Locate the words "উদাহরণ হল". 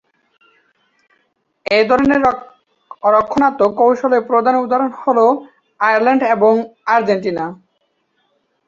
4.57-5.19